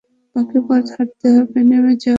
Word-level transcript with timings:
বাকি 0.35 0.59
পথ 0.67 0.85
হাটতে 0.95 1.27
হবে, 1.35 1.59
নেমে 1.69 1.93
যাও। 1.93 2.09